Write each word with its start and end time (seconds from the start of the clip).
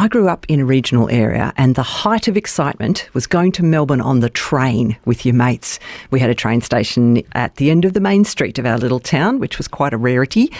I 0.00 0.08
grew 0.08 0.30
up 0.30 0.46
in 0.48 0.60
a 0.60 0.64
regional 0.64 1.10
area, 1.10 1.52
and 1.58 1.74
the 1.74 1.82
height 1.82 2.26
of 2.26 2.34
excitement 2.34 3.10
was 3.12 3.26
going 3.26 3.52
to 3.52 3.62
Melbourne 3.62 4.00
on 4.00 4.20
the 4.20 4.30
train 4.30 4.96
with 5.04 5.26
your 5.26 5.34
mates. 5.34 5.78
We 6.10 6.20
had 6.20 6.30
a 6.30 6.34
train 6.34 6.62
station 6.62 7.22
at 7.32 7.56
the 7.56 7.70
end 7.70 7.84
of 7.84 7.92
the 7.92 8.00
main 8.00 8.24
street 8.24 8.58
of 8.58 8.64
our 8.64 8.78
little 8.78 8.98
town, 8.98 9.40
which 9.40 9.58
was 9.58 9.68
quite 9.68 9.92
a 9.92 9.98
rarity. 9.98 10.50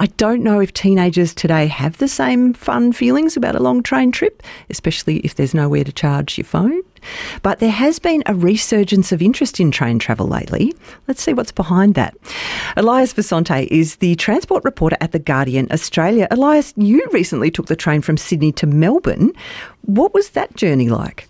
I 0.00 0.06
don't 0.06 0.42
know 0.42 0.58
if 0.58 0.72
teenagers 0.72 1.32
today 1.32 1.68
have 1.68 1.98
the 1.98 2.08
same 2.08 2.54
fun 2.54 2.92
feelings 2.92 3.36
about 3.36 3.54
a 3.54 3.62
long 3.62 3.84
train 3.84 4.10
trip, 4.10 4.42
especially 4.68 5.18
if 5.18 5.36
there's 5.36 5.54
nowhere 5.54 5.84
to 5.84 5.92
charge 5.92 6.36
your 6.36 6.46
phone. 6.46 6.82
But 7.42 7.58
there 7.58 7.70
has 7.70 7.98
been 7.98 8.22
a 8.26 8.34
resurgence 8.34 9.12
of 9.12 9.22
interest 9.22 9.60
in 9.60 9.70
train 9.70 9.98
travel 9.98 10.26
lately. 10.26 10.74
Let's 11.06 11.22
see 11.22 11.34
what's 11.34 11.52
behind 11.52 11.94
that. 11.94 12.14
Elias 12.76 13.14
Visontay 13.14 13.66
is 13.68 13.96
the 13.96 14.14
transport 14.16 14.64
reporter 14.64 14.96
at 15.00 15.12
The 15.12 15.18
Guardian 15.18 15.68
Australia. 15.70 16.28
Elias, 16.30 16.74
you 16.76 17.06
recently 17.12 17.50
took 17.50 17.66
the 17.66 17.76
train 17.76 18.02
from 18.02 18.16
Sydney 18.16 18.52
to 18.52 18.66
Melbourne. 18.66 19.32
What 19.82 20.14
was 20.14 20.30
that 20.30 20.54
journey 20.56 20.88
like? 20.88 21.28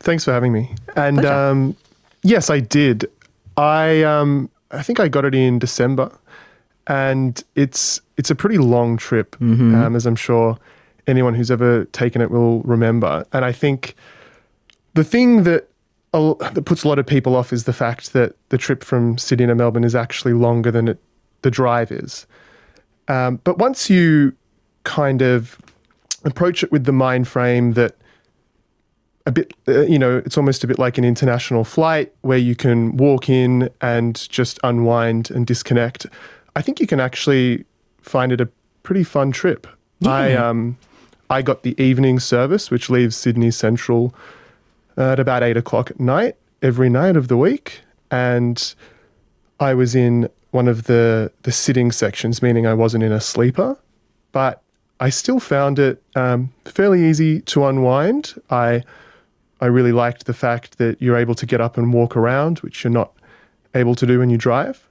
Thanks 0.00 0.24
for 0.24 0.32
having 0.32 0.52
me. 0.52 0.74
And 0.96 1.24
um, 1.24 1.76
yes, 2.22 2.50
I 2.50 2.60
did. 2.60 3.08
I 3.56 4.02
um, 4.02 4.50
I 4.70 4.82
think 4.82 4.98
I 4.98 5.08
got 5.08 5.24
it 5.24 5.34
in 5.34 5.58
December, 5.58 6.10
and 6.86 7.42
it's 7.54 8.00
it's 8.16 8.30
a 8.30 8.34
pretty 8.34 8.58
long 8.58 8.96
trip, 8.96 9.36
mm-hmm. 9.38 9.74
um, 9.74 9.94
as 9.94 10.06
I'm 10.06 10.16
sure 10.16 10.58
anyone 11.06 11.34
who's 11.34 11.50
ever 11.50 11.84
taken 11.86 12.20
it 12.20 12.30
will 12.30 12.62
remember. 12.62 13.24
And 13.32 13.44
I 13.44 13.52
think 13.52 13.94
the 14.94 15.04
thing 15.04 15.44
that 15.44 15.68
that 16.12 16.64
puts 16.66 16.84
a 16.84 16.88
lot 16.88 16.98
of 16.98 17.06
people 17.06 17.34
off 17.34 17.52
is 17.52 17.64
the 17.64 17.72
fact 17.72 18.12
that 18.12 18.36
the 18.50 18.58
trip 18.58 18.84
from 18.84 19.16
Sydney 19.16 19.46
to 19.46 19.54
Melbourne 19.54 19.84
is 19.84 19.94
actually 19.94 20.34
longer 20.34 20.70
than 20.70 20.88
it, 20.88 20.98
the 21.40 21.50
drive 21.50 21.90
is. 21.90 22.26
Um, 23.08 23.40
but 23.44 23.56
once 23.56 23.88
you 23.88 24.34
kind 24.84 25.22
of 25.22 25.58
approach 26.24 26.62
it 26.62 26.70
with 26.70 26.84
the 26.84 26.92
mind 26.92 27.28
frame 27.28 27.72
that 27.72 27.96
a 29.24 29.32
bit, 29.32 29.54
uh, 29.68 29.82
you 29.82 29.98
know, 29.98 30.18
it's 30.18 30.36
almost 30.36 30.64
a 30.64 30.66
bit 30.66 30.78
like 30.78 30.98
an 30.98 31.04
international 31.04 31.64
flight 31.64 32.12
where 32.22 32.38
you 32.38 32.54
can 32.54 32.96
walk 32.96 33.30
in 33.30 33.70
and 33.80 34.28
just 34.28 34.58
unwind 34.62 35.30
and 35.30 35.46
disconnect. 35.46 36.06
I 36.56 36.62
think 36.62 36.80
you 36.80 36.86
can 36.86 37.00
actually 37.00 37.64
find 38.02 38.32
it 38.32 38.40
a 38.40 38.48
pretty 38.82 39.04
fun 39.04 39.32
trip. 39.32 39.66
Yeah. 40.00 40.10
I 40.10 40.34
um, 40.34 40.76
I 41.30 41.40
got 41.40 41.62
the 41.62 41.80
evening 41.82 42.20
service, 42.20 42.70
which 42.70 42.90
leaves 42.90 43.16
Sydney 43.16 43.50
Central 43.50 44.14
at 44.96 45.18
about 45.18 45.42
eight 45.42 45.56
o'clock 45.56 45.90
at 45.90 46.00
night 46.00 46.36
every 46.62 46.88
night 46.88 47.16
of 47.16 47.28
the 47.28 47.36
week, 47.36 47.80
and 48.10 48.74
I 49.60 49.74
was 49.74 49.94
in 49.94 50.28
one 50.50 50.68
of 50.68 50.84
the 50.84 51.32
the 51.42 51.52
sitting 51.52 51.92
sections, 51.92 52.42
meaning 52.42 52.66
I 52.66 52.74
wasn't 52.74 53.04
in 53.04 53.12
a 53.12 53.20
sleeper, 53.20 53.76
but 54.32 54.62
I 55.00 55.10
still 55.10 55.40
found 55.40 55.78
it 55.78 56.02
um, 56.14 56.52
fairly 56.64 57.04
easy 57.04 57.40
to 57.42 57.66
unwind. 57.66 58.40
I 58.50 58.84
I 59.60 59.66
really 59.66 59.92
liked 59.92 60.26
the 60.26 60.34
fact 60.34 60.78
that 60.78 61.00
you're 61.00 61.16
able 61.16 61.34
to 61.36 61.46
get 61.46 61.60
up 61.60 61.76
and 61.76 61.92
walk 61.92 62.16
around, 62.16 62.60
which 62.60 62.84
you're 62.84 62.92
not 62.92 63.12
able 63.74 63.94
to 63.94 64.06
do 64.06 64.18
when 64.18 64.30
you 64.30 64.38
drive, 64.38 64.88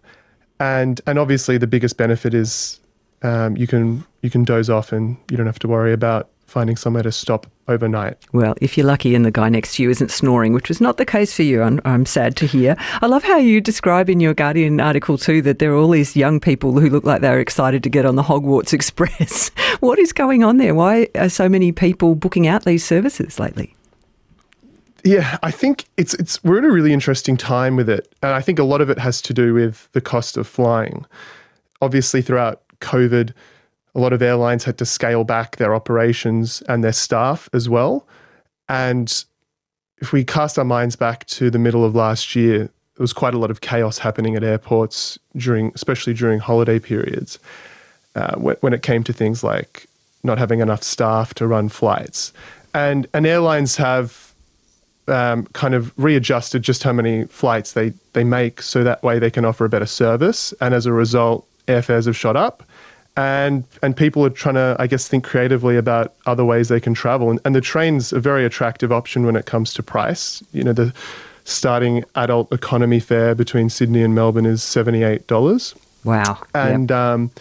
and 0.60 1.00
and 1.08 1.18
obviously 1.18 1.58
the 1.58 1.68
biggest 1.68 1.98
benefit 1.98 2.34
is 2.34 2.80
um, 3.22 3.56
you 3.56 3.68
can 3.68 4.04
you 4.22 4.30
can 4.30 4.44
doze 4.44 4.70
off 4.70 4.92
and 4.92 5.18
you 5.30 5.38
don't 5.38 5.46
have 5.46 5.60
to 5.60 5.68
worry 5.68 5.94
about 5.94 6.30
finding 6.52 6.76
somewhere 6.76 7.04
to 7.04 7.12
stop 7.12 7.48
overnight. 7.68 8.18
Well, 8.34 8.56
if 8.62 8.78
you're 8.78 8.86
lucky 8.86 9.16
and 9.16 9.26
the 9.26 9.32
guy 9.32 9.50
next 9.50 9.76
to 9.76 9.84
you 9.84 9.90
isn't 9.90 10.12
snoring, 10.12 10.54
which 10.54 10.68
was 10.68 10.82
not 10.82 10.98
the 10.98 11.06
case 11.06 11.34
for 11.34 11.44
you, 11.44 11.62
I'm, 11.62 11.80
I'm, 11.86 12.06
sad 12.06 12.36
to 12.38 12.46
hear. 12.46 12.76
I 13.02 13.08
love 13.08 13.24
how 13.24 13.38
you 13.38 13.62
describe 13.62 14.10
in 14.10 14.20
your 14.20 14.34
Guardian 14.34 14.80
article 14.82 15.18
too 15.18 15.42
that 15.44 15.60
there 15.60 15.72
are 15.72 15.78
all 15.78 15.90
these 15.90 16.16
young 16.16 16.40
people 16.40 16.74
who 16.74 16.90
look 16.90 17.06
like 17.06 17.22
they're 17.22 17.40
excited 17.40 17.84
to 17.84 17.90
get 17.90 18.06
on 18.06 18.16
the 18.16 18.24
Hogwarts 18.24 18.74
Express. 18.82 19.50
what 19.80 19.98
is 19.98 20.12
going 20.12 20.44
on 20.44 20.58
there? 20.58 20.76
Why 20.76 21.08
are 21.16 21.30
so 21.30 21.48
many 21.48 21.72
people 21.72 22.16
booking 22.16 22.48
out 22.48 22.66
these 22.66 22.86
services 22.86 23.40
lately? 23.40 23.76
Yeah, 25.04 25.38
I 25.42 25.50
think 25.50 25.86
it's 25.98 26.14
it's 26.16 26.44
we're 26.44 26.60
in 26.60 26.66
a 26.66 26.72
really 26.72 26.94
interesting 26.94 27.36
time 27.36 27.76
with 27.76 27.90
it, 27.90 28.14
and 28.22 28.34
I 28.34 28.42
think 28.42 28.60
a 28.60 28.64
lot 28.64 28.82
of 28.82 28.90
it 28.92 29.00
has 29.00 29.20
to 29.24 29.34
do 29.34 29.54
with 29.54 29.90
the 29.94 30.02
cost 30.02 30.38
of 30.38 30.48
flying. 30.48 31.06
Obviously, 31.82 32.22
throughout 32.22 32.62
COVID, 32.82 33.34
a 33.96 34.00
lot 34.00 34.14
of 34.14 34.22
airlines 34.22 34.64
had 34.64 34.78
to 34.78 34.86
scale 34.86 35.24
back 35.24 35.58
their 35.58 35.76
operations 35.76 36.62
and 36.70 36.84
their 36.84 36.94
staff 36.94 37.50
as 37.54 37.68
well. 37.68 38.08
And 38.70 39.24
if 39.98 40.14
we 40.14 40.24
cast 40.24 40.58
our 40.58 40.66
minds 40.66 40.96
back 40.96 41.26
to 41.28 41.50
the 41.50 41.60
middle 41.60 41.84
of 41.84 41.94
last 41.94 42.36
year, 42.36 42.60
there 42.60 43.04
was 43.04 43.14
quite 43.14 43.34
a 43.34 43.38
lot 43.38 43.52
of 43.52 43.62
chaos 43.62 43.98
happening 43.98 44.36
at 44.36 44.44
airports 44.44 45.20
during, 45.36 45.72
especially 45.76 46.14
during 46.14 46.40
holiday 46.40 46.80
periods, 46.80 47.40
uh, 48.16 48.36
when 48.36 48.74
it 48.74 48.82
came 48.82 49.04
to 49.04 49.14
things 49.14 49.44
like 49.44 49.88
not 50.24 50.38
having 50.38 50.60
enough 50.60 50.84
staff 50.84 51.34
to 51.34 51.48
run 51.48 51.70
flights, 51.70 52.34
and 52.74 53.08
and 53.14 53.26
airlines 53.26 53.78
have 53.78 54.34
um, 55.08 55.46
kind 55.54 55.74
of 55.74 55.98
readjusted 55.98 56.62
just 56.62 56.84
how 56.84 56.94
many 56.94 57.26
flights 57.26 57.72
they 57.72 57.94
they 58.14 58.24
make, 58.24 58.62
so 58.62 58.84
that 58.84 59.02
way 59.04 59.18
they 59.18 59.32
can 59.32 59.46
offer 59.46 59.66
a 59.66 59.70
better 59.70 59.86
service, 59.86 60.54
and 60.60 60.74
as 60.74 60.86
a 60.86 60.94
result, 60.94 61.48
airfares 61.68 62.06
have 62.06 62.18
shot 62.18 62.36
up 62.36 62.64
and 63.18 63.64
and 63.84 63.96
people 63.96 64.26
are 64.26 64.30
trying 64.30 64.56
to, 64.56 64.76
I 64.80 64.88
guess, 64.88 65.08
think 65.08 65.24
creatively 65.24 65.78
about 65.78 66.14
other 66.26 66.46
ways 66.46 66.70
they 66.70 66.80
can 66.80 66.94
travel. 66.94 67.30
And, 67.30 67.40
and 67.46 67.56
the 67.56 67.62
train's 67.62 68.14
a 68.14 68.20
very 68.20 68.46
attractive 68.46 68.92
option 68.92 69.26
when 69.26 69.36
it 69.36 69.46
comes 69.46 69.74
to 69.76 69.84
price. 69.84 70.44
You 70.54 70.64
know, 70.64 70.74
the 70.74 70.94
starting 71.44 72.04
adult 72.16 72.52
economy 72.52 73.00
fare 73.00 73.36
between 73.36 73.70
Sydney 73.70 74.04
and 74.04 74.16
Melbourne 74.16 74.46
is 74.46 74.64
seventy 74.64 75.04
eight 75.04 75.28
dollars. 75.28 75.76
Wow! 76.04 76.42
And 76.56 76.90
yep. 76.90 76.98
um, 76.98 77.32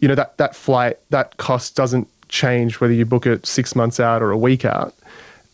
you 0.00 0.08
know 0.08 0.14
that 0.14 0.36
that 0.38 0.54
flight 0.54 0.98
that 1.10 1.36
cost 1.38 1.76
doesn't 1.76 2.08
change 2.28 2.80
whether 2.80 2.92
you 2.92 3.04
book 3.04 3.26
it 3.26 3.46
six 3.46 3.76
months 3.76 4.00
out 4.00 4.20
or 4.20 4.30
a 4.30 4.38
week 4.38 4.64
out 4.64 4.94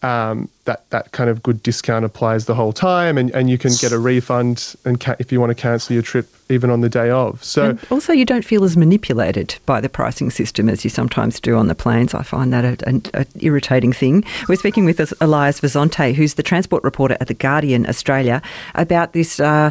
um, 0.02 0.48
that 0.64 0.88
that 0.90 1.12
kind 1.12 1.30
of 1.30 1.42
good 1.42 1.62
discount 1.62 2.04
applies 2.04 2.46
the 2.46 2.54
whole 2.54 2.72
time, 2.72 3.18
and, 3.18 3.30
and 3.30 3.48
you 3.48 3.58
can 3.58 3.72
get 3.80 3.92
a 3.92 3.98
refund 3.98 4.74
and 4.84 5.00
ca- 5.00 5.16
if 5.18 5.32
you 5.32 5.40
want 5.40 5.50
to 5.50 5.54
cancel 5.54 5.94
your 5.94 6.02
trip 6.02 6.28
even 6.48 6.70
on 6.70 6.80
the 6.80 6.88
day 6.88 7.10
of. 7.10 7.42
So 7.42 7.70
and 7.70 7.80
also, 7.90 8.12
you 8.12 8.24
don't 8.24 8.44
feel 8.44 8.64
as 8.64 8.76
manipulated 8.76 9.56
by 9.66 9.80
the 9.80 9.88
pricing 9.88 10.30
system 10.30 10.68
as 10.68 10.84
you 10.84 10.90
sometimes 10.90 11.40
do 11.40 11.56
on 11.56 11.68
the 11.68 11.74
planes. 11.74 12.14
I 12.14 12.22
find 12.22 12.52
that 12.52 12.82
an 12.82 13.02
irritating 13.40 13.92
thing. 13.92 14.24
We're 14.48 14.56
speaking 14.56 14.84
with 14.84 15.00
Elias 15.20 15.60
Visontay, 15.60 16.14
who's 16.14 16.34
the 16.34 16.42
transport 16.42 16.84
reporter 16.84 17.16
at 17.20 17.28
the 17.28 17.34
Guardian 17.34 17.88
Australia, 17.88 18.42
about 18.74 19.12
this 19.12 19.40
uh, 19.40 19.70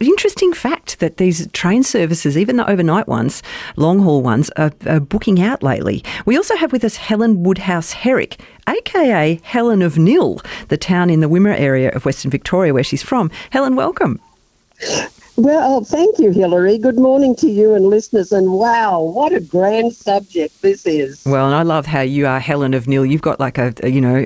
interesting 0.00 0.52
fact 0.52 0.98
that 1.00 1.16
these 1.16 1.46
train 1.48 1.82
services, 1.82 2.36
even 2.36 2.56
the 2.56 2.68
overnight 2.68 3.08
ones, 3.08 3.42
long 3.76 4.00
haul 4.00 4.22
ones, 4.22 4.50
are, 4.56 4.72
are, 4.86 5.00
booking 5.00 5.40
out 5.40 5.62
lately. 5.62 6.02
We 6.26 6.36
also 6.36 6.56
have 6.56 6.72
with 6.72 6.84
us 6.84 6.96
Helen 6.96 7.42
Woodhouse 7.42 7.92
Herrick, 7.92 8.40
aka 8.68 9.40
Helen 9.42 9.82
of 9.82 9.98
Nhill, 9.98 10.40
the 10.68 10.76
town 10.76 11.10
in 11.10 11.20
the 11.20 11.28
Wimmera 11.28 11.58
area 11.58 11.90
of 11.90 12.04
Western 12.04 12.30
Victoria 12.30 12.72
where 12.72 12.84
she's 12.84 13.02
from. 13.02 13.30
Helen, 13.50 13.76
welcome. 13.76 14.20
Well, 15.36 15.78
oh, 15.78 15.84
thank 15.84 16.20
you, 16.20 16.30
Hilary. 16.30 16.78
Good 16.78 16.96
morning 16.96 17.34
to 17.36 17.50
you 17.50 17.74
and 17.74 17.88
listeners. 17.88 18.30
And 18.30 18.52
wow, 18.52 19.00
what 19.00 19.32
a 19.32 19.40
grand 19.40 19.92
subject 19.92 20.62
this 20.62 20.86
is. 20.86 21.24
Well, 21.26 21.46
and 21.46 21.54
I 21.56 21.62
love 21.62 21.86
how 21.86 22.02
you 22.02 22.26
are 22.26 22.38
Helen 22.38 22.72
of 22.72 22.86
Nhill. 22.86 23.04
You've 23.04 23.20
got 23.22 23.40
like 23.40 23.58
a, 23.58 23.74
a 23.82 23.88
you 23.88 24.00
know, 24.00 24.24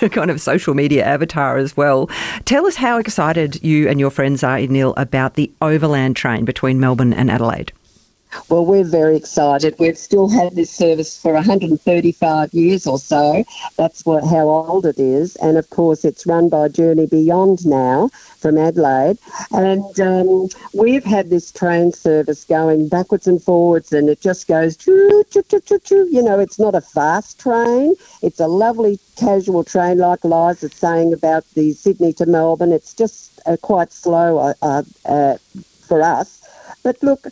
a 0.00 0.08
kind 0.10 0.30
of 0.30 0.40
social 0.40 0.74
media 0.74 1.04
avatar 1.04 1.56
as 1.56 1.76
well. 1.76 2.08
Tell 2.44 2.66
us 2.66 2.76
how 2.76 2.98
excited 2.98 3.64
you 3.64 3.88
and 3.88 3.98
your 3.98 4.10
friends 4.10 4.44
are 4.44 4.58
in 4.58 4.72
Nhill 4.72 4.94
about 4.96 5.34
the 5.34 5.52
overland 5.60 6.14
train 6.14 6.44
between 6.44 6.78
Melbourne 6.78 7.12
and 7.12 7.32
Adelaide. 7.32 7.72
Well, 8.48 8.66
we're 8.66 8.84
very 8.84 9.16
excited. 9.16 9.74
We've 9.78 9.98
still 9.98 10.28
had 10.28 10.54
this 10.54 10.70
service 10.70 11.20
for 11.20 11.32
135 11.32 12.52
years 12.52 12.86
or 12.86 12.98
so. 12.98 13.44
That's 13.76 14.04
what, 14.04 14.24
how 14.24 14.48
old 14.48 14.86
it 14.86 14.98
is. 14.98 15.36
And 15.36 15.56
of 15.56 15.70
course, 15.70 16.04
it's 16.04 16.26
run 16.26 16.48
by 16.48 16.68
Journey 16.68 17.06
Beyond 17.06 17.66
now 17.66 18.08
from 18.38 18.58
Adelaide. 18.58 19.18
And 19.52 20.00
um, 20.00 20.48
we've 20.74 21.04
had 21.04 21.30
this 21.30 21.50
train 21.50 21.92
service 21.92 22.44
going 22.44 22.88
backwards 22.88 23.26
and 23.26 23.42
forwards, 23.42 23.92
and 23.92 24.08
it 24.08 24.20
just 24.20 24.46
goes 24.46 24.76
choo, 24.76 25.24
choo, 25.30 25.42
choo, 25.42 25.60
choo, 25.60 25.78
choo. 25.78 26.08
You 26.10 26.22
know, 26.22 26.38
it's 26.38 26.58
not 26.58 26.74
a 26.74 26.80
fast 26.80 27.40
train. 27.40 27.94
It's 28.22 28.40
a 28.40 28.46
lovely 28.46 28.98
casual 29.16 29.64
train, 29.64 29.98
like 29.98 30.24
Liza's 30.24 30.74
saying 30.74 31.12
about 31.12 31.44
the 31.54 31.72
Sydney 31.72 32.12
to 32.14 32.26
Melbourne. 32.26 32.72
It's 32.72 32.94
just 32.94 33.40
uh, 33.46 33.56
quite 33.56 33.92
slow 33.92 34.54
uh, 34.60 34.82
uh, 35.04 35.36
for 35.88 36.02
us. 36.02 36.42
But 36.82 37.02
look, 37.02 37.26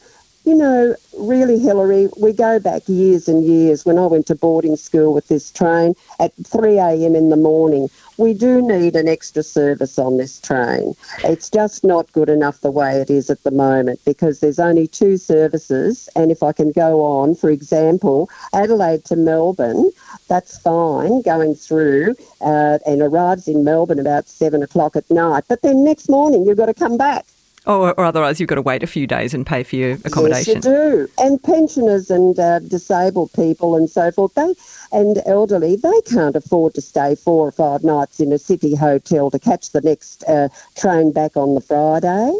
you 0.45 0.57
know, 0.57 0.97
really, 1.17 1.59
Hilary, 1.59 2.09
we 2.19 2.33
go 2.33 2.59
back 2.59 2.83
years 2.89 3.29
and 3.29 3.45
years 3.45 3.85
when 3.85 3.99
I 3.99 4.07
went 4.07 4.27
to 4.27 4.35
boarding 4.35 4.77
school 4.77 5.15
with 5.15 5.29
this 5.29 5.53
train 5.53 5.95
at 6.19 6.33
3 6.45 6.79
a.m. 6.79 7.15
in 7.15 7.29
the 7.29 7.37
morning. 7.37 7.89
We 8.17 8.35
do 8.35 8.61
need 8.61 8.97
an 8.97 9.09
extra 9.09 9.43
service 9.43 9.99
on 9.99 10.17
this 10.17 10.41
train. 10.41 10.95
It's 11.25 11.49
just 11.49 11.85
not 11.85 12.11
good 12.13 12.29
enough 12.29 12.61
the 12.61 12.71
way 12.71 13.01
it 13.01 13.09
is 13.09 13.31
at 13.31 13.43
the 13.45 13.51
moment 13.51 14.01
because 14.05 14.41
there's 14.41 14.59
only 14.59 14.87
two 14.89 15.17
services. 15.17 16.09
And 16.17 16.31
if 16.31 16.43
I 16.43 16.53
can 16.53 16.73
go 16.73 17.03
on, 17.03 17.37
for 17.37 17.51
example, 17.51 18.29
Adelaide 18.53 19.05
to 19.07 19.17
Melbourne, 19.17 19.91
that's 20.29 20.59
fine 20.59 21.23
going 21.23 21.55
through 21.55 22.17
uh, 22.41 22.79
and 22.85 23.01
arrives 23.01 23.47
in 23.47 23.65
Melbourne 23.65 24.01
about 24.01 24.29
7 24.29 24.63
o'clock 24.63 24.97
at 24.97 25.09
night. 25.11 25.45
But 25.49 25.63
then 25.63 25.85
next 25.85 26.09
morning, 26.09 26.45
you've 26.47 26.59
got 26.59 26.67
to 26.67 26.75
come 26.75 26.97
back. 26.97 27.27
Or, 27.67 27.95
or 27.99 28.05
otherwise, 28.05 28.41
you've 28.41 28.49
got 28.49 28.57
to 28.57 28.63
wait 28.63 28.83
a 28.83 28.89
few 28.89 29.07
days 29.07 29.35
and 29.35 29.47
pay 29.47 29.63
for 29.63 29.77
your 29.77 29.93
accommodation. 30.05 30.57
Yes, 30.57 30.65
you 30.65 30.71
do. 30.71 31.09
And 31.19 31.43
pensioners 31.43 32.11
and 32.11 32.39
uh, 32.39 32.59
disabled 32.59 33.33
people 33.35 33.77
and 33.77 33.89
so 33.89 34.11
forth, 34.11 34.35
they 34.35 34.55
and 34.93 35.23
elderly, 35.27 35.77
they 35.77 36.01
can't 36.07 36.37
afford 36.37 36.75
to 36.75 36.81
stay 36.81 37.15
four 37.15 37.49
or 37.49 37.53
five 37.53 37.83
nights 37.83 38.21
in 38.21 38.33
a 38.33 38.39
city 38.39 38.75
hotel 38.75 39.31
to 39.31 39.39
catch 39.39 39.71
the 39.71 39.81
next 39.81 40.23
uh, 40.25 40.49
train 40.77 41.13
back 41.13 41.37
on 41.37 41.55
the 41.55 41.61
Friday. 41.61 42.33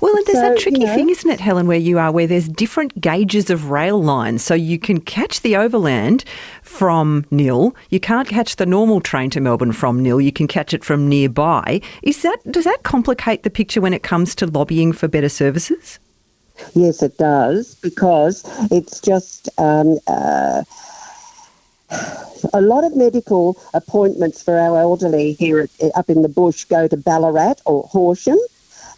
Well, 0.00 0.14
and 0.14 0.26
there's 0.26 0.38
so, 0.38 0.48
that 0.50 0.58
tricky 0.58 0.80
you 0.80 0.86
know, 0.86 0.94
thing, 0.94 1.10
isn't 1.10 1.30
it, 1.30 1.40
Helen, 1.40 1.66
where 1.66 1.78
you 1.78 1.98
are, 1.98 2.12
where 2.12 2.26
there's 2.26 2.48
different 2.48 3.00
gauges 3.00 3.50
of 3.50 3.70
rail 3.70 4.02
lines. 4.02 4.42
So 4.42 4.54
you 4.54 4.78
can 4.78 5.00
catch 5.00 5.40
the 5.40 5.56
overland 5.56 6.24
from 6.62 7.24
Nhill. 7.30 7.74
You 7.90 8.00
can't 8.00 8.28
catch 8.28 8.56
the 8.56 8.66
normal 8.66 9.00
train 9.00 9.30
to 9.30 9.40
Melbourne 9.40 9.72
from 9.72 10.02
Nhill. 10.02 10.20
You 10.20 10.32
can 10.32 10.48
catch 10.48 10.74
it 10.74 10.84
from 10.84 11.08
nearby. 11.08 11.80
Is 12.02 12.22
that 12.22 12.38
does 12.50 12.64
that 12.64 12.82
complicate 12.82 13.42
the 13.42 13.50
picture 13.50 13.80
when 13.80 13.94
it 13.94 14.02
comes 14.02 14.34
to 14.36 14.46
lobbying 14.46 14.92
for 14.92 15.08
better 15.08 15.28
services? 15.28 15.98
Yes, 16.74 17.02
it 17.02 17.16
does 17.18 17.74
because 17.76 18.44
it's 18.70 19.00
just. 19.00 19.48
Um, 19.58 19.98
uh, 20.06 20.62
a 22.52 22.60
lot 22.60 22.84
of 22.84 22.96
medical 22.96 23.60
appointments 23.74 24.42
for 24.42 24.56
our 24.56 24.78
elderly 24.78 25.32
here 25.32 25.60
at, 25.60 25.70
up 25.94 26.08
in 26.08 26.22
the 26.22 26.28
bush 26.28 26.64
go 26.64 26.86
to 26.88 26.96
Ballarat 26.96 27.56
or 27.66 27.82
Horsham. 27.84 28.38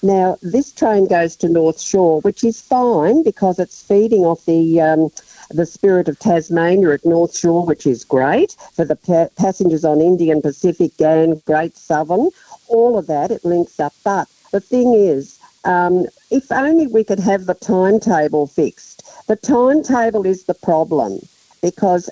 Now, 0.02 0.37
this 0.43 0.72
train 0.72 1.06
goes 1.06 1.37
to 1.37 1.49
North 1.49 1.81
Shore, 1.81 2.20
which 2.22 2.43
is 2.43 2.60
fine 2.60 3.22
because 3.22 3.60
it's 3.60 3.82
feeding 3.82 4.25
off 4.25 4.44
the 4.46 4.81
um, 4.81 5.10
the 5.50 5.64
Spirit 5.66 6.08
of 6.08 6.19
Tasmania 6.19 6.90
at 6.90 7.04
North 7.04 7.37
Shore, 7.37 7.64
which 7.64 7.87
is 7.87 8.04
great 8.04 8.56
for 8.75 8.84
the 8.84 8.96
pa- 8.96 9.28
passengers 9.37 9.84
on 9.84 10.00
Indian 10.00 10.43
Pacific, 10.43 10.96
Ghan, 10.96 11.40
Great 11.46 11.76
Southern. 11.76 12.31
All 12.69 12.99
of 12.99 13.06
that 13.06 13.31
it 13.31 13.44
links 13.44 13.78
up. 13.78 13.93
But 14.04 14.26
the 14.50 14.60
thing 14.60 14.94
is, 14.94 15.38
um, 15.64 16.06
if 16.31 16.50
only 16.50 16.88
we 16.88 17.04
could 17.04 17.20
have 17.20 17.46
the 17.46 17.54
timetable 17.54 18.49
fixed. 18.49 19.04
The 19.28 19.37
timetable 19.37 20.26
is 20.26 20.44
the 20.44 20.54
problem 20.54 21.20
because 21.62 22.10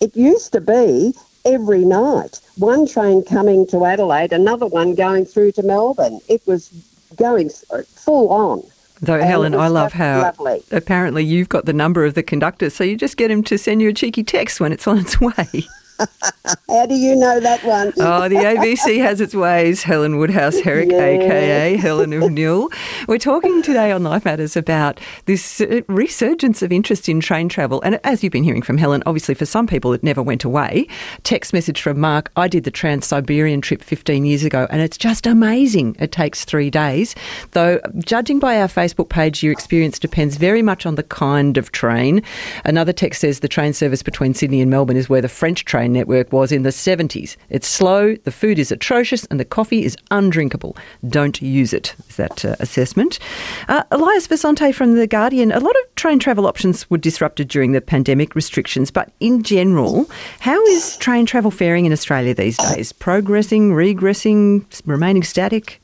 it 0.00 0.14
used 0.14 0.52
to 0.52 0.60
be 0.60 1.14
every 1.46 1.86
night. 1.86 2.40
One 2.56 2.86
train 2.86 3.24
coming 3.24 3.66
to 3.68 3.86
Adelaide, 3.86 4.32
another 4.32 4.66
one 4.66 4.94
going 4.94 5.24
through 5.24 5.52
to 5.52 5.62
Melbourne. 5.62 6.20
It 6.28 6.42
was 6.46 6.70
going 7.16 7.50
uh, 7.70 7.82
full 7.82 8.30
on. 8.30 8.62
Though, 9.00 9.14
and 9.14 9.24
Helen, 9.24 9.54
I 9.54 9.68
love 9.68 9.92
how 9.92 10.22
lovely. 10.22 10.62
apparently 10.70 11.24
you've 11.24 11.48
got 11.48 11.66
the 11.66 11.72
number 11.72 12.04
of 12.04 12.14
the 12.14 12.22
conductor, 12.22 12.70
so 12.70 12.84
you 12.84 12.96
just 12.96 13.16
get 13.16 13.30
him 13.30 13.42
to 13.44 13.58
send 13.58 13.82
you 13.82 13.88
a 13.88 13.92
cheeky 13.92 14.22
text 14.22 14.60
when 14.60 14.72
it's 14.72 14.86
on 14.86 14.98
its 14.98 15.20
way. 15.20 15.66
How 16.68 16.86
do 16.86 16.94
you 16.94 17.14
know 17.16 17.40
that 17.40 17.64
one? 17.64 17.92
oh, 17.98 18.28
the 18.28 18.36
ABC 18.36 18.98
has 18.98 19.20
its 19.20 19.34
ways. 19.34 19.82
Helen 19.82 20.18
Woodhouse 20.18 20.58
Herrick, 20.58 20.90
yes. 20.90 21.00
aka 21.00 21.76
Helen 21.76 22.12
of 22.12 22.30
Nhill. 22.32 22.68
We're 23.06 23.18
talking 23.18 23.62
today 23.62 23.92
on 23.92 24.02
Life 24.02 24.24
Matters 24.24 24.56
about 24.56 25.00
this 25.26 25.60
uh, 25.60 25.82
resurgence 25.88 26.62
of 26.62 26.72
interest 26.72 27.08
in 27.08 27.20
train 27.20 27.48
travel. 27.48 27.80
And 27.82 28.00
as 28.04 28.22
you've 28.22 28.32
been 28.32 28.44
hearing 28.44 28.62
from 28.62 28.78
Helen, 28.78 29.02
obviously 29.06 29.34
for 29.34 29.46
some 29.46 29.66
people 29.66 29.92
it 29.92 30.02
never 30.02 30.22
went 30.22 30.44
away. 30.44 30.86
Text 31.22 31.52
message 31.52 31.80
from 31.80 32.00
Mark 32.00 32.30
I 32.36 32.48
did 32.48 32.64
the 32.64 32.70
Trans 32.70 33.06
Siberian 33.06 33.60
trip 33.60 33.82
15 33.82 34.24
years 34.24 34.44
ago 34.44 34.66
and 34.70 34.80
it's 34.80 34.98
just 34.98 35.26
amazing. 35.26 35.96
It 35.98 36.12
takes 36.12 36.44
three 36.44 36.70
days. 36.70 37.14
Though, 37.52 37.80
judging 37.98 38.38
by 38.38 38.60
our 38.60 38.68
Facebook 38.68 39.08
page, 39.08 39.42
your 39.42 39.52
experience 39.52 39.98
depends 39.98 40.36
very 40.36 40.62
much 40.62 40.86
on 40.86 40.96
the 40.96 41.02
kind 41.02 41.56
of 41.56 41.72
train. 41.72 42.22
Another 42.64 42.92
text 42.92 43.20
says 43.20 43.40
the 43.40 43.48
train 43.48 43.72
service 43.72 44.02
between 44.02 44.34
Sydney 44.34 44.60
and 44.60 44.70
Melbourne 44.70 44.96
is 44.96 45.08
where 45.08 45.22
the 45.22 45.28
French 45.28 45.64
train 45.64 45.84
network 45.94 46.32
was 46.32 46.52
in 46.52 46.62
the 46.62 46.70
70s. 46.70 47.36
It's 47.48 47.66
slow, 47.66 48.16
the 48.16 48.30
food 48.30 48.58
is 48.58 48.70
atrocious, 48.70 49.24
and 49.26 49.40
the 49.40 49.44
coffee 49.44 49.84
is 49.84 49.96
undrinkable. 50.10 50.76
Don't 51.08 51.40
use 51.40 51.72
it, 51.72 51.94
is 52.08 52.16
that 52.16 52.44
uh, 52.44 52.56
assessment. 52.60 53.18
Uh, 53.68 53.84
Elias 53.90 54.28
Visontay 54.28 54.74
from 54.74 54.94
The 54.94 55.06
Guardian, 55.06 55.52
a 55.52 55.60
lot 55.60 55.74
of 55.74 55.94
train 55.94 56.18
travel 56.18 56.46
options 56.46 56.88
were 56.90 56.98
disrupted 56.98 57.48
during 57.48 57.72
the 57.72 57.80
pandemic 57.80 58.34
restrictions, 58.34 58.90
but 58.90 59.10
in 59.20 59.42
general, 59.42 60.10
how 60.40 60.62
is 60.66 60.98
train 60.98 61.24
travel 61.24 61.50
faring 61.50 61.86
in 61.86 61.92
Australia 61.92 62.34
these 62.34 62.58
days? 62.58 62.92
Progressing, 62.92 63.72
regressing, 63.72 64.64
remaining 64.84 65.22
static? 65.22 65.80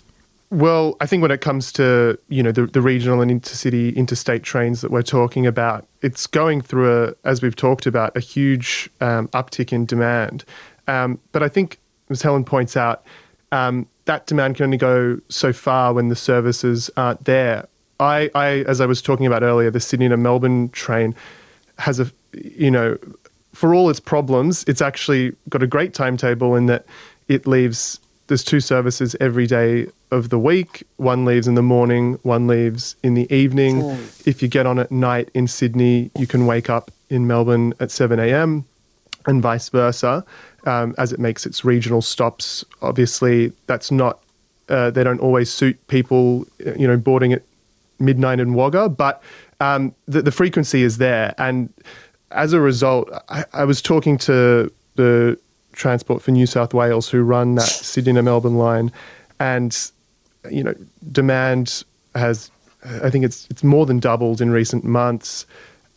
Well, 0.51 0.97
I 1.01 1.07
think 1.07 1.23
when 1.23 1.31
it 1.31 1.41
comes 1.41 1.71
to 1.73 2.19
you 2.29 2.43
know 2.43 2.51
the, 2.51 2.67
the 2.67 2.83
regional 2.83 3.21
and 3.21 3.31
intercity, 3.31 3.95
interstate 3.95 4.43
trains 4.43 4.81
that 4.81 4.91
we're 4.91 5.03
talking 5.03 5.47
about, 5.47 5.87
it's 6.03 6.27
going 6.27 6.61
through 6.61 7.05
a, 7.05 7.15
as 7.25 7.41
we've 7.41 7.55
talked 7.55 7.87
about, 7.87 8.17
a 8.17 8.21
huge 8.21 8.91
um, 9.01 9.29
uptick 9.29 9.73
in 9.73 9.87
demand. 9.87 10.45
Um, 10.89 11.21
but 11.31 11.45
I 11.45 11.49
think, 11.49 11.79
as 12.11 12.21
Helen 12.21 12.45
points 12.45 12.77
out, 12.77 13.05
um, 13.53 13.87
that 14.07 14.27
demand 14.27 14.57
can 14.57 14.65
only 14.65 14.77
go 14.77 15.21
so 15.29 15.53
far 15.53 15.93
when 15.93 16.09
the 16.09 16.17
services 16.17 16.91
aren't 16.97 17.25
there. 17.27 17.69
I, 18.01 18.31
I, 18.35 18.49
as 18.67 18.81
I 18.81 18.87
was 18.87 19.01
talking 19.01 19.27
about 19.27 19.45
earlier, 19.45 19.71
the 19.71 19.79
Sydney 19.79 20.09
to 20.09 20.17
Melbourne 20.17 20.71
train 20.71 21.15
has 21.79 22.01
a, 22.01 22.11
you 22.33 22.71
know, 22.71 22.99
for 23.53 23.75
all 23.75 23.89
its 23.91 24.01
problems, 24.01 24.65
it's 24.67 24.81
actually 24.81 25.37
got 25.49 25.63
a 25.63 25.67
great 25.67 25.95
timetable 25.95 26.57
in 26.57 26.67
that 26.67 26.87
it 27.29 27.47
leaves 27.47 28.01
there's 28.31 28.45
two 28.45 28.61
services 28.61 29.17
every 29.19 29.45
day 29.45 29.89
of 30.13 30.29
the 30.29 30.39
week. 30.39 30.87
One 30.99 31.25
leaves 31.25 31.49
in 31.49 31.57
the 31.57 31.65
morning, 31.65 32.17
one 32.23 32.47
leaves 32.47 32.95
in 33.03 33.15
the 33.15 33.31
evening. 33.35 33.81
If 34.25 34.41
you 34.41 34.47
get 34.47 34.67
on 34.67 34.79
at 34.79 34.93
night 34.93 35.31
in 35.35 35.49
Sydney, 35.49 36.13
you 36.17 36.29
can 36.29 36.47
wake 36.47 36.71
up 36.71 36.93
in 37.09 37.27
Melbourne 37.27 37.75
at 37.81 37.91
7 37.91 38.21
a.m. 38.21 38.65
and 39.27 39.43
vice 39.43 39.69
versa, 39.69 40.25
um, 40.65 40.95
as 40.97 41.13
it 41.13 41.19
makes 41.19 41.45
its 41.45 41.65
regional 41.65 42.01
stops. 42.01 42.65
Obviously, 42.83 43.53
that's 43.67 43.91
not, 43.91 44.21
uh, 44.69 44.93
they 44.93 45.03
don't 45.03 45.21
always 45.21 45.53
suit 45.53 45.77
people, 45.89 46.47
you 46.79 46.87
know, 46.87 46.97
boarding 46.97 47.33
at 47.33 47.43
midnight 47.99 48.39
in 48.39 48.55
Wagga, 48.55 48.89
but 48.89 49.25
um, 49.59 49.93
the, 50.07 50.23
the 50.23 50.31
frequency 50.31 50.85
is 50.85 50.99
there. 50.99 51.35
And 51.37 51.69
as 52.31 52.53
a 52.53 52.61
result, 52.61 53.11
I, 53.29 53.45
I 53.53 53.65
was 53.65 53.83
talking 53.83 54.19
to 54.19 54.73
the 54.95 55.37
Transport 55.73 56.23
for 56.23 56.31
New 56.31 56.47
South 56.47 56.75
Wales, 56.75 57.09
who 57.09 57.23
run 57.23 57.55
that 57.57 57.69
Sydney 57.69 58.15
to 58.15 58.23
Melbourne 58.23 58.57
line, 58.57 58.93
and 59.39 59.77
you 60.51 60.65
know, 60.65 60.75
demand 61.13 61.85
has, 62.15 62.51
I 63.03 63.11
think 63.11 63.25
it's 63.25 63.47
it's 63.51 63.63
more 63.63 63.87
than 63.87 63.99
doubled 63.99 64.41
in 64.41 64.51
recent 64.51 64.85
months, 64.85 65.47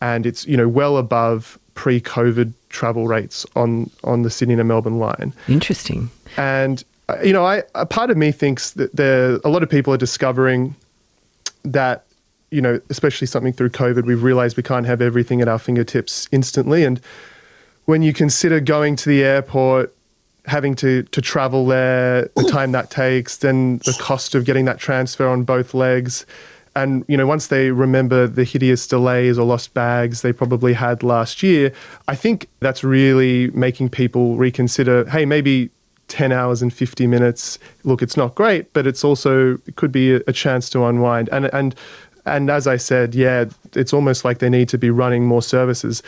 and 0.01 0.25
it's 0.25 0.45
you 0.45 0.57
know 0.57 0.67
well 0.67 0.97
above 0.97 1.57
pre-COVID 1.75 2.53
travel 2.69 3.07
rates 3.07 3.45
on 3.55 3.89
on 4.03 4.21
the 4.23 4.29
Sydney 4.29 4.55
to 4.55 4.63
Melbourne 4.63 4.99
line. 4.99 5.33
Interesting. 5.47 6.09
And 6.37 6.83
uh, 7.09 7.17
you 7.23 7.33
know, 7.33 7.45
I 7.45 7.63
a 7.75 7.85
part 7.85 8.09
of 8.09 8.17
me 8.17 8.31
thinks 8.31 8.71
that 8.71 8.95
there 8.95 9.39
a 9.43 9.49
lot 9.49 9.63
of 9.63 9.69
people 9.69 9.93
are 9.93 9.97
discovering 9.97 10.75
that 11.63 12.05
you 12.51 12.61
know, 12.61 12.79
especially 12.91 13.25
something 13.25 13.51
through 13.51 13.71
COVID, 13.71 14.05
we've 14.05 14.21
realized 14.21 14.55
we 14.57 14.61
can't 14.61 14.85
have 14.85 15.01
everything 15.01 15.41
at 15.41 15.47
our 15.47 15.57
fingertips 15.57 16.27
instantly, 16.31 16.83
and 16.83 17.01
when 17.85 18.01
you 18.01 18.13
consider 18.13 18.59
going 18.59 18.95
to 18.97 19.09
the 19.09 19.23
airport, 19.23 19.93
having 20.45 20.75
to, 20.75 21.03
to 21.03 21.21
travel 21.21 21.65
there, 21.65 22.29
the 22.35 22.43
time 22.51 22.71
that 22.73 22.89
takes, 22.89 23.37
then 23.37 23.79
the 23.79 23.95
cost 23.99 24.35
of 24.35 24.45
getting 24.45 24.65
that 24.65 24.79
transfer 24.79 25.27
on 25.27 25.43
both 25.43 25.73
legs. 25.73 26.25
And, 26.75 27.05
you 27.07 27.15
know, 27.15 27.27
once 27.27 27.47
they 27.47 27.71
remember 27.71 28.25
the 28.25 28.43
hideous 28.43 28.87
delays 28.87 29.37
or 29.37 29.45
lost 29.45 29.73
bags 29.73 30.21
they 30.21 30.33
probably 30.33 30.73
had 30.73 31.03
last 31.03 31.43
year, 31.43 31.71
I 32.07 32.15
think 32.15 32.49
that's 32.61 32.83
really 32.83 33.51
making 33.51 33.89
people 33.89 34.37
reconsider 34.37 35.07
hey, 35.09 35.25
maybe 35.25 35.69
10 36.07 36.31
hours 36.31 36.61
and 36.61 36.73
50 36.73 37.07
minutes, 37.07 37.59
look, 37.83 38.01
it's 38.01 38.17
not 38.17 38.35
great, 38.35 38.73
but 38.73 38.87
it's 38.87 39.03
also, 39.03 39.53
it 39.67 39.75
could 39.75 39.91
be 39.91 40.15
a, 40.15 40.21
a 40.27 40.33
chance 40.33 40.69
to 40.71 40.83
unwind. 40.85 41.29
And, 41.31 41.45
and, 41.53 41.75
and 42.25 42.49
as 42.49 42.67
I 42.67 42.77
said, 42.77 43.13
yeah, 43.13 43.45
it's 43.73 43.93
almost 43.93 44.25
like 44.25 44.39
they 44.39 44.49
need 44.49 44.69
to 44.69 44.77
be 44.77 44.89
running 44.89 45.25
more 45.25 45.41
services 45.41 46.01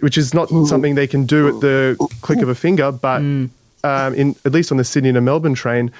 which 0.00 0.18
is 0.18 0.34
not 0.34 0.48
something 0.66 0.94
they 0.94 1.06
can 1.06 1.26
do 1.26 1.48
at 1.48 1.60
the 1.60 1.96
click 2.22 2.40
of 2.40 2.48
a 2.48 2.54
finger. 2.54 2.92
But 2.92 3.20
mm. 3.20 3.50
um, 3.84 4.14
in 4.14 4.36
at 4.44 4.52
least 4.52 4.70
on 4.70 4.78
the 4.78 4.84
Sydney 4.84 5.12
to 5.12 5.20
Melbourne 5.20 5.54
train, 5.54 5.90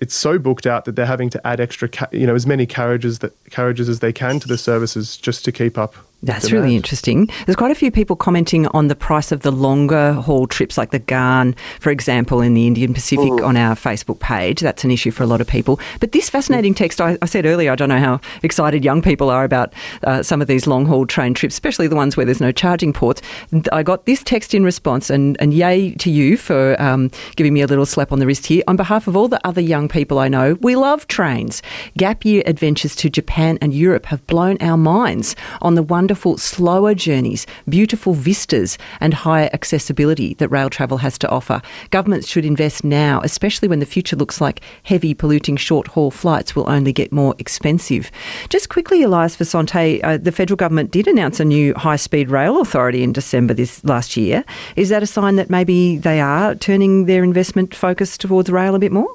it's 0.00 0.14
so 0.14 0.38
booked 0.38 0.66
out 0.66 0.84
that 0.84 0.96
they're 0.96 1.06
having 1.06 1.30
to 1.30 1.46
add 1.46 1.60
extra, 1.60 1.88
ca- 1.88 2.08
you 2.12 2.26
know, 2.26 2.34
as 2.34 2.46
many 2.46 2.66
carriages 2.66 3.18
that 3.20 3.32
carriages 3.50 3.88
as 3.88 4.00
they 4.00 4.12
can 4.12 4.40
to 4.40 4.48
the 4.48 4.58
services 4.58 5.16
just 5.16 5.44
to 5.44 5.52
keep 5.52 5.76
up 5.76 5.94
that's 6.22 6.50
really 6.50 6.74
interesting. 6.74 7.30
There's 7.46 7.54
quite 7.54 7.70
a 7.70 7.76
few 7.76 7.92
people 7.92 8.16
commenting 8.16 8.66
on 8.68 8.88
the 8.88 8.96
price 8.96 9.30
of 9.30 9.42
the 9.42 9.52
longer 9.52 10.14
haul 10.14 10.48
trips, 10.48 10.76
like 10.76 10.90
the 10.90 10.98
Ghan, 10.98 11.54
for 11.78 11.90
example, 11.90 12.40
in 12.40 12.54
the 12.54 12.66
Indian 12.66 12.92
Pacific 12.92 13.30
mm. 13.30 13.46
on 13.46 13.56
our 13.56 13.76
Facebook 13.76 14.18
page. 14.18 14.58
That's 14.60 14.82
an 14.82 14.90
issue 14.90 15.12
for 15.12 15.22
a 15.22 15.26
lot 15.26 15.40
of 15.40 15.46
people. 15.46 15.78
But 16.00 16.10
this 16.10 16.28
fascinating 16.28 16.74
text, 16.74 17.00
I, 17.00 17.16
I 17.22 17.26
said 17.26 17.46
earlier, 17.46 17.70
I 17.70 17.76
don't 17.76 17.88
know 17.88 18.00
how 18.00 18.20
excited 18.42 18.84
young 18.84 19.00
people 19.00 19.30
are 19.30 19.44
about 19.44 19.72
uh, 20.02 20.24
some 20.24 20.42
of 20.42 20.48
these 20.48 20.66
long 20.66 20.86
haul 20.86 21.06
train 21.06 21.34
trips, 21.34 21.54
especially 21.54 21.86
the 21.86 21.94
ones 21.94 22.16
where 22.16 22.26
there's 22.26 22.40
no 22.40 22.50
charging 22.50 22.92
ports. 22.92 23.22
I 23.70 23.84
got 23.84 24.06
this 24.06 24.24
text 24.24 24.54
in 24.54 24.64
response, 24.64 25.10
and, 25.10 25.40
and 25.40 25.54
yay 25.54 25.92
to 25.92 26.10
you 26.10 26.36
for 26.36 26.80
um, 26.82 27.12
giving 27.36 27.54
me 27.54 27.60
a 27.60 27.68
little 27.68 27.86
slap 27.86 28.10
on 28.10 28.18
the 28.18 28.26
wrist 28.26 28.46
here. 28.46 28.64
On 28.66 28.74
behalf 28.74 29.06
of 29.06 29.16
all 29.16 29.28
the 29.28 29.46
other 29.46 29.60
young 29.60 29.88
people 29.88 30.18
I 30.18 30.26
know, 30.26 30.54
we 30.62 30.74
love 30.74 31.06
trains. 31.06 31.62
Gap 31.96 32.24
year 32.24 32.42
adventures 32.44 32.96
to 32.96 33.08
Japan 33.08 33.56
and 33.60 33.72
Europe 33.72 34.06
have 34.06 34.26
blown 34.26 34.56
our 34.60 34.76
minds 34.76 35.36
on 35.62 35.76
the 35.76 35.82
one 35.84 36.07
wonderful 36.08 36.38
slower 36.38 36.94
journeys, 36.94 37.46
beautiful 37.68 38.14
vistas, 38.14 38.78
and 38.98 39.12
higher 39.12 39.50
accessibility 39.52 40.32
that 40.32 40.48
rail 40.48 40.70
travel 40.70 40.96
has 40.96 41.18
to 41.18 41.28
offer. 41.28 41.60
Governments 41.90 42.26
should 42.26 42.46
invest 42.46 42.82
now, 42.82 43.20
especially 43.24 43.68
when 43.68 43.78
the 43.78 43.84
future 43.84 44.16
looks 44.16 44.40
like 44.40 44.62
heavy 44.84 45.12
polluting 45.12 45.58
short 45.58 45.86
haul 45.88 46.10
flights 46.10 46.56
will 46.56 46.66
only 46.70 46.94
get 46.94 47.12
more 47.12 47.34
expensive. 47.38 48.10
Just 48.48 48.70
quickly, 48.70 49.02
Elias 49.02 49.36
Visontay, 49.36 50.02
uh, 50.02 50.16
the 50.16 50.32
federal 50.32 50.56
government 50.56 50.92
did 50.92 51.06
announce 51.06 51.40
a 51.40 51.44
new 51.44 51.74
high 51.74 51.96
speed 51.96 52.30
rail 52.30 52.58
authority 52.58 53.02
in 53.02 53.12
December 53.12 53.52
this 53.52 53.84
last 53.84 54.16
year. 54.16 54.42
Is 54.76 54.88
that 54.88 55.02
a 55.02 55.06
sign 55.06 55.36
that 55.36 55.50
maybe 55.50 55.98
they 55.98 56.22
are 56.22 56.54
turning 56.54 57.04
their 57.04 57.22
investment 57.22 57.74
focus 57.74 58.16
towards 58.16 58.48
rail 58.48 58.74
a 58.74 58.78
bit 58.78 58.92
more? 58.92 59.14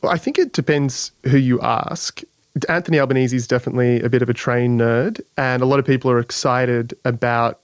Well, 0.00 0.10
I 0.10 0.16
think 0.16 0.38
it 0.38 0.54
depends 0.54 1.12
who 1.24 1.36
you 1.36 1.60
ask. 1.60 2.22
Anthony 2.68 3.00
Albanese 3.00 3.34
is 3.34 3.46
definitely 3.46 4.00
a 4.02 4.08
bit 4.08 4.22
of 4.22 4.28
a 4.28 4.34
train 4.34 4.78
nerd, 4.78 5.20
and 5.36 5.62
a 5.62 5.66
lot 5.66 5.78
of 5.78 5.84
people 5.84 6.10
are 6.10 6.20
excited 6.20 6.94
about 7.04 7.60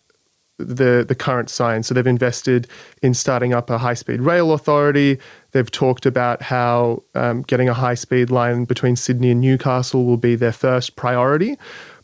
the 0.59 1.04
the 1.06 1.14
current 1.14 1.49
science. 1.49 1.87
So 1.87 1.94
they've 1.94 2.06
invested 2.06 2.66
in 3.02 3.14
starting 3.14 3.54
up 3.54 3.70
a 3.70 3.78
high 3.78 3.94
speed 3.94 4.20
rail 4.20 4.52
authority. 4.52 5.18
They've 5.52 5.70
talked 5.70 6.06
about 6.06 6.42
how 6.42 7.02
um, 7.14 7.42
getting 7.42 7.68
a 7.68 7.75
high 7.75 7.94
speed 7.94 8.30
line 8.30 8.64
between 8.64 8.97
Sydney 8.97 9.30
and 9.30 9.40
Newcastle 9.40 10.04
will 10.04 10.16
be 10.16 10.35
their 10.35 10.52
first 10.52 10.97
priority. 10.97 11.56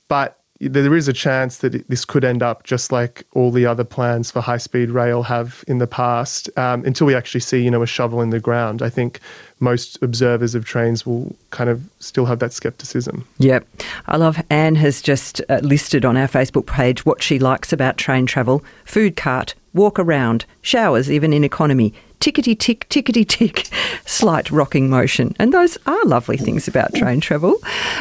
But 0.08 0.40
there 0.60 0.94
is 0.94 1.08
a 1.08 1.12
chance 1.12 1.58
that 1.58 1.88
this 1.88 2.04
could 2.04 2.25
end 2.25 2.42
up 2.42 2.64
just 2.64 2.90
like 2.90 3.25
all 3.32 3.50
the 3.50 3.66
other 3.66 3.84
plans 3.84 4.30
for 4.30 4.40
high 4.40 4.56
speed 4.56 4.90
rail 4.90 5.22
have 5.22 5.64
in 5.68 5.78
the 5.78 5.86
past 5.86 6.48
um, 6.58 6.84
until 6.84 7.06
we 7.06 7.14
actually 7.14 7.40
see 7.40 7.62
you 7.62 7.70
know 7.70 7.82
a 7.82 7.86
shovel 7.86 8.20
in 8.20 8.30
the 8.30 8.40
ground. 8.40 8.82
I 8.82 8.90
think 8.90 9.20
most 9.60 10.02
observers 10.02 10.54
of 10.54 10.64
trains 10.64 11.06
will 11.06 11.34
kind 11.50 11.70
of 11.70 11.88
still 12.00 12.26
have 12.26 12.38
that 12.40 12.52
skepticism. 12.52 13.26
Yep. 13.38 13.66
I 14.06 14.16
love 14.16 14.42
anne 14.50 14.76
has 14.76 15.02
just 15.02 15.40
uh, 15.48 15.60
listed 15.62 16.04
on 16.04 16.16
our 16.16 16.28
facebook 16.28 16.66
page 16.66 17.06
what 17.06 17.22
she 17.22 17.38
likes 17.38 17.72
about 17.72 17.96
train 17.96 18.26
travel. 18.26 18.64
Food 18.84 19.16
cart 19.16 19.54
walk 19.76 19.99
around 19.99 20.45
showers 20.62 21.11
even 21.11 21.33
in 21.33 21.45
economy 21.45 21.95
tickety 22.21 22.59
tick, 22.59 22.88
tickety 22.88 23.26
tick, 23.26 23.68
slight 24.06 24.50
rocking 24.50 24.90
motion. 24.90 25.35
And 25.38 25.52
those 25.52 25.78
are 25.87 26.04
lovely 26.04 26.37
things 26.37 26.66
about 26.66 26.95
train 26.95 27.21
travel. 27.21 27.56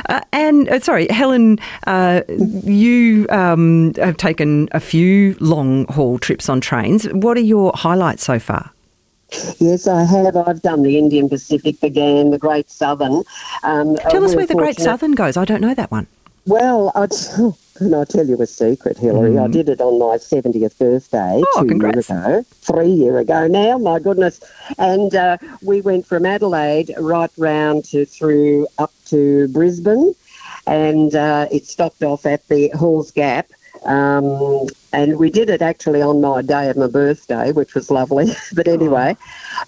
Uh, 0.09 0.21
and 0.31 0.69
uh, 0.69 0.79
sorry, 0.79 1.07
Helen, 1.09 1.59
uh, 1.85 2.21
you 2.27 3.27
um, 3.29 3.93
have 3.95 4.17
taken 4.17 4.69
a 4.71 4.79
few 4.79 5.35
long 5.39 5.85
haul 5.87 6.17
trips 6.17 6.49
on 6.49 6.61
trains. 6.61 7.05
What 7.11 7.37
are 7.37 7.41
your 7.41 7.71
highlights 7.75 8.23
so 8.23 8.39
far? 8.39 8.71
Yes, 9.59 9.87
I 9.87 10.03
have. 10.03 10.35
I've 10.35 10.61
done 10.61 10.83
the 10.83 10.97
Indian 10.97 11.27
Pacific, 11.27 11.79
the 11.79 11.89
Ghan, 11.89 12.29
the 12.29 12.37
Great 12.37 12.69
Southern. 12.69 13.23
Um, 13.63 13.95
Tell 14.09 14.23
us 14.23 14.35
where 14.35 14.45
the 14.45 14.55
Great 14.55 14.79
Southern 14.79 15.13
goes. 15.13 15.35
I 15.35 15.45
don't 15.45 15.61
know 15.61 15.73
that 15.73 15.91
one. 15.91 16.07
Well, 16.47 16.91
I'd, 16.93 17.11
can 17.75 17.93
I 17.93 18.03
tell 18.03 18.27
you 18.27 18.39
a 18.41 18.45
secret, 18.45 18.97
Hilary? 18.97 19.31
Mm. 19.31 19.43
I 19.43 19.47
did 19.47 19.69
it 19.69 19.81
on 19.81 19.99
my 19.99 20.17
70th 20.17 20.77
birthday 20.77 21.41
oh, 21.43 21.61
two 21.61 21.67
congrats. 21.67 22.09
years 22.09 22.09
ago, 22.09 22.45
three 22.51 22.89
year 22.89 23.17
ago 23.17 23.47
now, 23.47 23.77
my 23.77 23.99
goodness. 23.99 24.39
And 24.77 25.15
uh, 25.15 25.37
we 25.63 25.81
went 25.81 26.05
from 26.05 26.25
Adelaide 26.25 26.93
right 26.99 27.31
round 27.37 27.85
to 27.85 28.05
through 28.05 28.67
up 28.77 28.93
to 29.05 29.47
Brisbane, 29.49 30.13
and 30.67 31.15
uh, 31.15 31.47
it 31.51 31.65
stopped 31.65 32.03
off 32.03 32.25
at 32.25 32.47
the 32.47 32.69
Halls 32.69 33.11
Gap. 33.11 33.49
Um, 33.85 34.67
and 34.93 35.19
we 35.19 35.29
did 35.29 35.49
it 35.49 35.61
actually 35.61 36.01
on 36.01 36.21
my 36.21 36.41
day 36.41 36.69
of 36.69 36.77
my 36.77 36.87
birthday, 36.87 37.51
which 37.51 37.75
was 37.75 37.91
lovely. 37.91 38.27
but 38.53 38.67
anyway, 38.67 39.15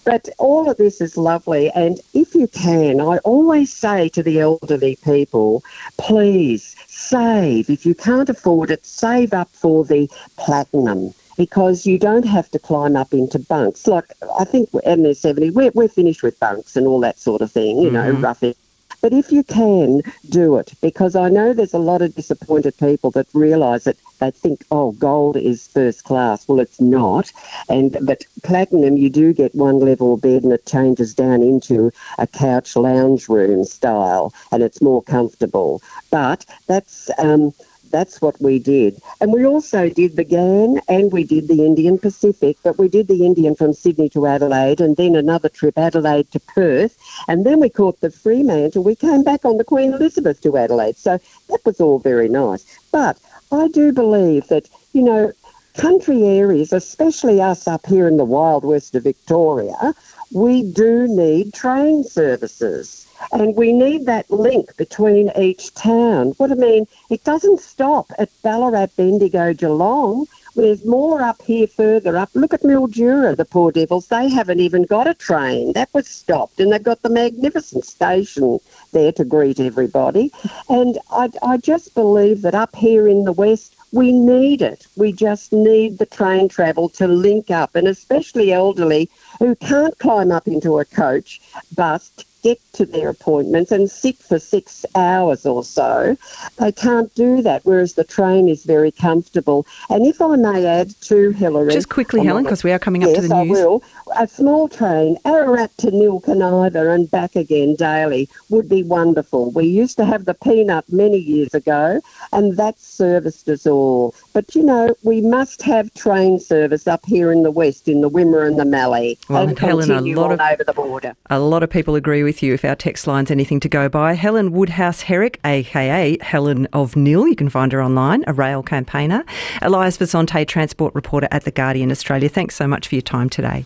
but 0.06 0.30
all 0.38 0.70
of 0.70 0.78
this 0.78 1.02
is 1.02 1.18
lovely. 1.18 1.70
And 1.72 2.00
if 2.14 2.34
you 2.34 2.48
can, 2.48 3.00
I 3.00 3.18
always 3.20 3.72
say 3.72 4.10
to 4.10 4.24
the 4.24 4.40
elderly 4.40 4.98
people, 5.04 5.64
please 5.98 6.76
save. 6.88 7.70
If 7.70 7.86
you 7.86 7.94
can't 7.94 8.30
afford 8.30 8.72
it, 8.72 8.86
save 8.86 9.34
up 9.34 9.50
for 9.50 9.86
the 9.86 10.10
platinum 10.38 11.14
because 11.38 11.86
you 11.86 12.00
don't 12.00 12.26
have 12.26 12.50
to 12.50 12.60
climb 12.60 12.96
up 12.96 13.14
into 13.14 13.38
bunks. 13.38 13.86
Like, 13.86 14.12
I 14.40 14.44
think 14.44 14.70
in 14.84 15.04
the 15.04 15.14
70, 15.14 15.52
we're, 15.52 15.72
we're 15.76 15.88
finished 15.88 16.24
with 16.24 16.40
bunks 16.40 16.76
and 16.76 16.88
all 16.88 17.00
that 17.02 17.20
sort 17.20 17.42
of 17.42 17.52
thing, 17.52 17.78
you 17.78 17.92
mm-hmm. 17.92 17.94
know, 17.94 18.20
roughing 18.20 18.56
but 19.02 19.14
if 19.14 19.32
you 19.32 19.44
can, 19.44 20.02
do 20.30 20.58
it 20.58 20.74
because 20.82 21.16
I 21.16 21.30
know 21.30 21.54
there's 21.54 21.74
a 21.74 21.80
lot 21.80 22.02
of 22.02 22.16
disappointed 22.16 22.78
people 22.78 23.12
that 23.12 23.28
realise 23.34 23.84
that 23.86 23.98
they 24.20 24.32
think, 24.32 24.66
oh, 24.72 24.92
gold 24.94 25.38
is 25.38 25.68
first 25.68 26.04
class. 26.04 26.48
Well, 26.48 26.60
it's 26.60 26.82
not. 26.82 27.32
And 27.70 27.98
but 28.02 28.26
platinum, 28.44 28.98
you 28.98 29.10
do 29.10 29.34
get 29.34 29.54
one 29.56 29.80
level 29.80 30.18
bed 30.18 30.44
and 30.44 30.52
it 30.52 30.66
changes 30.66 31.14
down 31.14 31.42
into 31.42 31.92
a 32.18 32.28
couch 32.28 32.76
lounge 32.76 33.30
room 33.30 33.64
style, 33.64 34.34
and 34.52 34.64
it's 34.64 34.82
more 34.82 35.04
comfortable. 35.04 35.82
But 36.10 36.46
that's 36.68 37.10
um, 37.20 37.54
that's 37.92 38.22
what 38.22 38.40
we 38.42 38.60
did. 38.60 39.00
And 39.20 39.34
we 39.34 39.46
also 39.46 39.90
did 39.90 40.16
the 40.16 40.24
Ghan 40.24 40.80
and 40.88 41.12
we 41.12 41.24
did 41.24 41.48
the 41.48 41.66
Indian 41.66 41.98
Pacific, 41.98 42.58
but 42.64 42.78
we 42.78 42.88
did 42.88 43.08
the 43.08 43.26
Indian 43.26 43.56
from 43.56 43.74
Sydney 43.74 44.10
to 44.10 44.28
Adelaide 44.28 44.82
and 44.82 44.96
then 44.98 45.16
another 45.16 45.50
trip 45.50 45.78
Adelaide 45.78 46.32
to 46.32 46.40
Perth. 46.40 46.98
And 47.28 47.46
then 47.46 47.60
we 47.60 47.70
caught 47.70 48.02
the 48.02 48.12
Fremantle. 48.12 48.84
We 48.84 48.96
came 48.96 49.24
back 49.24 49.46
on 49.46 49.58
the 49.58 49.64
Queen 49.64 49.94
Elizabeth 49.94 50.42
to 50.42 50.58
Adelaide. 50.58 50.98
So 50.98 51.20
that 51.50 51.66
was 51.66 51.82
all 51.82 52.00
very 52.00 52.30
nice. 52.30 52.66
But 52.92 53.18
I 53.52 53.68
do 53.70 53.92
believe 53.92 54.48
that, 54.48 54.70
you 54.94 55.04
know, 55.04 55.32
country 55.76 56.24
areas, 56.24 56.74
especially 56.74 57.42
us 57.42 57.68
up 57.68 57.86
here 57.86 58.08
in 58.08 58.18
the 58.18 58.26
wild 58.26 58.66
west 58.66 58.96
of 58.96 59.04
Victoria, 59.04 59.94
we 60.34 60.64
do 60.64 61.08
need 61.08 61.54
train 61.54 62.04
services. 62.04 63.07
And 63.32 63.56
we 63.56 63.74
need 63.74 64.06
that 64.06 64.30
link 64.30 64.76
between 64.78 65.32
each 65.38 65.74
town. 65.74 66.34
What 66.38 66.52
I 66.52 66.56
mean, 66.56 66.88
it 67.10 67.24
doesn't 67.24 67.60
stop 67.60 68.12
at 68.18 68.30
Ballarat, 68.42 68.88
Bendigo, 68.96 69.54
Geelong. 69.54 70.26
There's 70.56 70.86
more 70.86 71.22
up 71.22 71.42
here 71.44 71.68
further 71.68 72.18
up. 72.18 72.30
Look 72.34 72.54
at 72.54 72.64
Mildura, 72.64 73.36
the 73.36 73.46
poor 73.46 73.72
devils. 73.72 74.08
They 74.08 74.28
haven't 74.28 74.60
even 74.60 74.84
got 74.84 75.06
a 75.08 75.14
train. 75.14 75.74
That 75.74 75.94
was 75.94 76.08
stopped, 76.08 76.60
and 76.60 76.72
they've 76.72 76.82
got 76.82 77.04
the 77.04 77.10
magnificent 77.10 77.86
station 77.86 78.60
there 78.92 79.12
to 79.12 79.24
greet 79.24 79.60
everybody. 79.60 80.32
And 80.68 80.98
I, 81.12 81.30
I 81.44 81.58
just 81.58 81.94
believe 81.94 82.42
that 82.42 82.56
up 82.56 82.76
here 82.76 83.08
in 83.08 83.24
the 83.24 83.34
west, 83.34 83.76
we 83.92 84.12
need 84.12 84.62
it. 84.62 84.88
We 84.96 85.12
just 85.12 85.54
need 85.54 85.98
the 85.98 86.06
train 86.06 86.50
travel 86.50 86.90
to 86.90 87.08
link 87.08 87.52
up, 87.52 87.76
and 87.76 87.88
especially 87.88 88.52
elderly 88.52 89.10
who 89.40 89.56
can't 89.56 89.98
climb 90.00 90.32
up 90.32 90.48
into 90.48 90.80
a 90.80 90.86
coach 90.86 91.40
bus 91.76 92.12
get 92.48 92.74
to 92.74 92.86
their 92.86 93.10
appointments 93.10 93.72
and 93.72 93.90
sit 93.90 94.18
for 94.18 94.40
six 94.40 94.86
hours 94.96 95.46
or 95.46 95.64
so. 95.64 96.18
They 96.58 96.72
can't 96.72 97.14
do 97.16 97.42
that, 97.42 97.66
whereas 97.66 97.94
the 97.94 98.04
train 98.04 98.48
is 98.48 98.64
very 98.64 98.92
comfortable. 98.92 99.66
And 99.90 100.06
if 100.06 100.22
I 100.22 100.36
may 100.36 100.66
add 100.66 100.90
to 101.02 101.32
Hilary. 101.32 101.74
Just 101.74 101.90
quickly, 101.90 102.22
oh, 102.22 102.24
Helen, 102.24 102.44
because 102.44 102.64
we 102.64 102.72
are 102.72 102.80
coming 102.80 103.04
up 103.04 103.10
yes, 103.10 103.22
to 103.22 103.28
the 103.28 103.44
news. 103.44 103.58
I 103.58 103.62
will. 103.62 103.84
A 104.16 104.28
small 104.28 104.68
train, 104.68 105.18
Ararat 105.26 105.78
to 105.80 105.88
Nilkanida 105.88 106.94
and 106.94 107.10
back 107.12 107.36
again 107.36 107.76
daily 107.76 108.30
would 108.50 108.70
be 108.70 108.84
wonderful. 108.84 109.52
We 109.52 109.66
used 109.66 109.98
to 109.98 110.06
have 110.06 110.26
the 110.26 110.34
peanut 110.34 110.86
many 110.92 111.18
years 111.18 111.54
ago, 111.54 112.02
and 112.32 112.58
that 112.58 112.80
serviced 112.80 113.50
us 113.50 113.68
all. 113.68 114.16
But 114.34 114.56
you 114.56 114.64
know, 114.64 114.96
we 115.04 115.22
must 115.22 115.62
have 115.64 115.94
train 115.94 116.40
service 116.40 116.88
up 116.88 117.06
here 117.06 117.32
in 117.32 117.44
the 117.44 117.52
west, 117.52 117.88
in 117.88 118.02
the 118.02 118.10
Wimmera 118.10 118.48
and 118.48 118.60
the 118.60 118.66
Mallee, 118.66 119.18
well, 119.30 119.48
and 119.48 119.58
Helen, 119.58 119.92
a 119.92 120.02
lot 120.02 120.32
of, 120.32 120.40
over 120.40 120.64
the 120.64 120.74
border. 120.74 121.14
A 121.30 121.40
lot 121.40 121.64
of 121.64 121.70
people 121.70 121.96
agree 121.96 122.24
with 122.24 122.42
you 122.42 122.54
if 122.54 122.64
our 122.66 122.76
text 122.76 123.08
line's 123.08 123.32
anything 123.32 123.60
to 123.62 123.70
go 123.70 123.90
by. 123.90 124.14
Helen 124.14 124.52
Woodhouse 124.52 125.02
Herrick, 125.02 125.40
aka 125.46 126.18
Helen 126.22 126.66
of 126.74 126.96
Nhill, 126.96 127.28
you 127.28 127.36
can 127.36 127.50
find 127.50 127.72
her 127.72 127.82
online, 127.82 128.24
a 128.28 128.34
rail 128.34 128.64
campaigner. 128.64 129.24
Elias 129.62 129.98
Visontay, 129.98 130.48
transport 130.48 130.96
reporter 130.96 131.28
at 131.32 131.44
The 131.44 131.52
Guardian 131.52 131.92
Australia. 131.92 132.30
Thanks 132.30 132.56
so 132.56 132.68
much 132.68 132.88
for 132.88 132.96
your 132.96 133.02
time 133.02 133.30
today. 133.30 133.66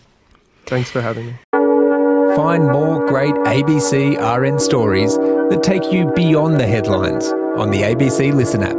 Thanks 0.66 0.90
for 0.90 1.00
having 1.00 1.26
me. 1.26 1.34
Find 2.36 2.64
more 2.64 3.06
great 3.06 3.34
ABC 3.34 4.16
RN 4.16 4.58
stories 4.58 5.16
that 5.18 5.62
take 5.62 5.92
you 5.92 6.10
beyond 6.14 6.58
the 6.58 6.66
headlines 6.66 7.26
on 7.56 7.70
the 7.70 7.82
ABC 7.82 8.32
Listen 8.32 8.62
app. 8.62 8.76